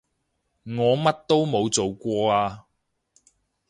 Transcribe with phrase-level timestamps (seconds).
[0.63, 2.65] 我乜都冇做過啊